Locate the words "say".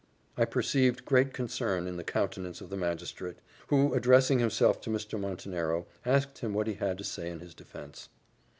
7.03-7.29